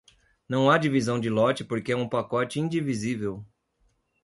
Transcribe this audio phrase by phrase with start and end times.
[0.49, 3.45] Não há divisão de lote porque é um pacote indivisível.